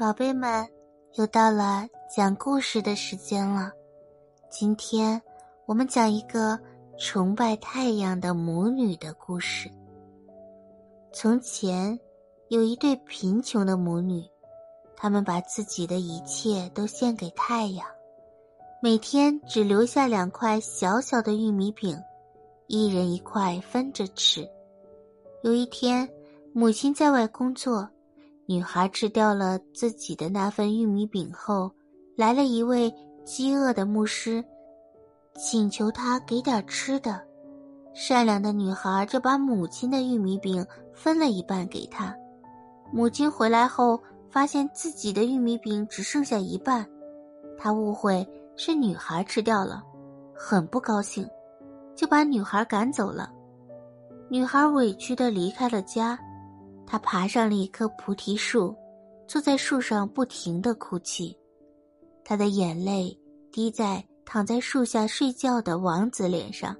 [0.00, 0.66] 宝贝们，
[1.16, 3.70] 又到了讲故事的时间了。
[4.48, 5.20] 今天
[5.66, 6.58] 我们讲一个
[6.96, 9.70] 崇拜太阳的母女的故事。
[11.12, 12.00] 从前
[12.48, 14.24] 有一对贫穷的母女，
[14.96, 17.86] 她们把自己的一切都献给太阳，
[18.80, 21.94] 每天只留下两块小小的玉米饼，
[22.68, 24.48] 一人一块分着吃。
[25.42, 26.08] 有一天，
[26.54, 27.86] 母亲在外工作。
[28.50, 31.70] 女孩吃掉了自己的那份玉米饼后，
[32.16, 32.92] 来了一位
[33.24, 34.44] 饥饿的牧师，
[35.36, 37.24] 请求他给点吃的。
[37.94, 42.12] 善良的女孩就把母亲的玉米饼分了一半给他。
[42.92, 46.84] 母亲回来后，发现自己的玉米饼只剩下一半，
[47.56, 49.80] 她误会是女孩吃掉了，
[50.34, 51.24] 很不高兴，
[51.94, 53.30] 就把女孩赶走了。
[54.28, 56.18] 女孩委屈的离开了家。
[56.90, 58.74] 他爬上了一棵菩提树，
[59.28, 61.38] 坐在树上不停的哭泣，
[62.24, 63.16] 他的眼泪
[63.52, 66.76] 滴在躺在树下睡觉的王子脸上。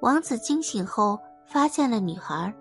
[0.00, 2.52] 王子惊醒后发现了女孩，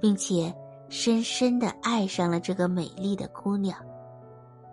[0.00, 0.52] 并且
[0.88, 3.78] 深深的爱上了这个美丽的姑娘。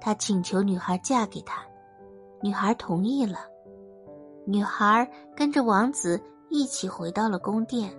[0.02, 1.64] 他请求女孩嫁给他，
[2.42, 3.42] 女孩同意了。
[4.48, 7.95] 女孩跟着王子一起回到了宫殿，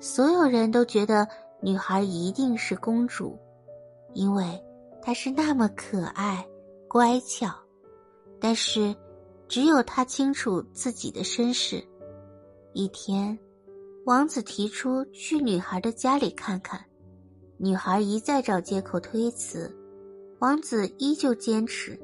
[0.00, 1.28] 所有人都觉得。
[1.64, 3.38] 女孩一定是公主，
[4.14, 4.44] 因为
[5.00, 6.44] 她是那么可爱、
[6.88, 7.54] 乖巧。
[8.40, 8.92] 但是，
[9.46, 11.80] 只有她清楚自己的身世。
[12.72, 13.38] 一天，
[14.06, 16.84] 王子提出去女孩的家里看看，
[17.58, 19.72] 女孩一再找借口推辞，
[20.40, 21.96] 王子依旧坚持。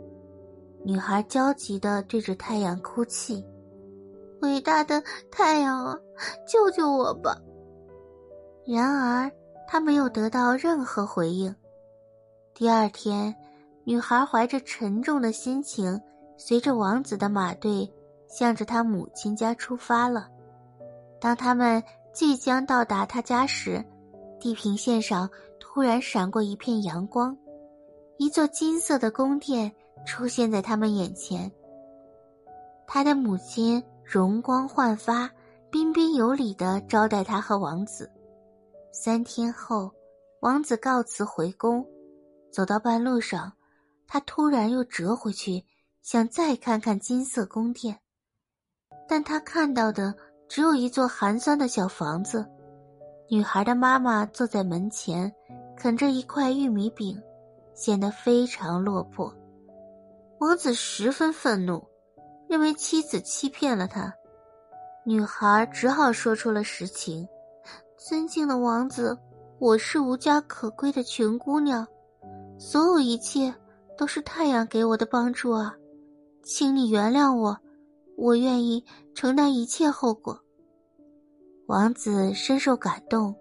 [0.84, 3.44] 女孩焦急的对着太阳哭泣
[4.40, 5.98] ：“伟大的太阳啊，
[6.46, 7.36] 救救我吧！”
[8.64, 9.28] 然而。
[9.70, 11.54] 他没有得到任何回应。
[12.54, 13.36] 第二天，
[13.84, 16.00] 女孩怀着沉重的心情，
[16.38, 17.92] 随着王子的马队，
[18.28, 20.26] 向着他母亲家出发了。
[21.20, 21.82] 当他们
[22.14, 23.84] 即将到达他家时，
[24.40, 25.28] 地平线上
[25.60, 27.36] 突然闪过一片阳光，
[28.16, 29.70] 一座金色的宫殿
[30.06, 31.52] 出现在他们眼前。
[32.86, 35.30] 他的母亲容光焕发，
[35.70, 38.10] 彬彬有礼的招待他和王子。
[39.00, 39.92] 三天后，
[40.40, 41.86] 王子告辞回宫，
[42.50, 43.52] 走到半路上，
[44.08, 45.64] 他突然又折回去，
[46.02, 47.96] 想再看看金色宫殿，
[49.08, 50.12] 但他看到的
[50.48, 52.44] 只有一座寒酸的小房子。
[53.30, 55.32] 女孩的妈妈坐在门前，
[55.76, 57.22] 啃着一块玉米饼，
[57.76, 59.32] 显得非常落魄。
[60.40, 61.80] 王子十分愤怒，
[62.48, 64.12] 认为妻子欺骗了他。
[65.04, 67.28] 女孩只好说出了实情。
[67.98, 69.18] 尊敬的王子，
[69.58, 71.84] 我是无家可归的穷姑娘，
[72.56, 73.52] 所有一切
[73.96, 75.74] 都是太阳给我的帮助啊，
[76.44, 77.58] 请你原谅我，
[78.16, 78.84] 我愿意
[79.16, 80.38] 承担一切后果。
[81.66, 83.34] 王子深受感动，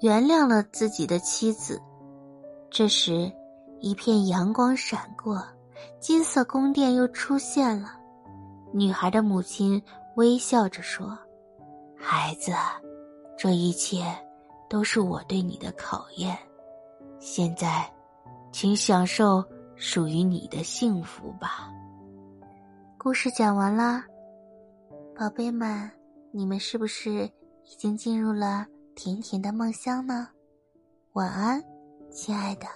[0.00, 1.78] 原谅了自己的妻子。
[2.70, 3.30] 这时，
[3.80, 5.44] 一片阳光闪过，
[6.00, 7.90] 金色宫殿又出现了。
[8.72, 9.80] 女孩的母亲
[10.16, 11.18] 微笑着说
[12.00, 12.50] ：“孩子。”
[13.42, 14.04] 这一切
[14.68, 16.36] 都是我对你的考验，
[17.18, 17.90] 现在，
[18.52, 19.42] 请享受
[19.76, 21.72] 属于你的幸福吧。
[22.98, 24.04] 故事讲完啦，
[25.18, 25.90] 宝贝们，
[26.32, 27.24] 你们是不是
[27.64, 30.28] 已经进入了甜甜的梦乡呢？
[31.14, 31.64] 晚安，
[32.10, 32.66] 亲爱的。